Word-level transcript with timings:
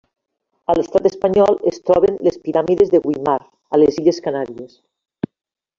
A 0.73 0.75
l'Estat 0.79 1.09
espanyol 1.09 1.59
es 1.73 1.77
troben 1.91 2.17
les 2.29 2.41
Piràmides 2.47 2.91
de 2.95 3.03
Güímar, 3.07 3.39
a 3.77 3.81
les 3.85 4.01
illes 4.03 4.23
Canàries. 4.29 4.77